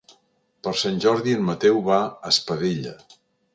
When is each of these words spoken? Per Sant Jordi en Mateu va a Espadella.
Per 0.67 0.73
Sant 0.83 0.97
Jordi 1.05 1.35
en 1.41 1.45
Mateu 1.51 1.79
va 1.91 2.01
a 2.07 2.33
Espadella. 2.35 2.97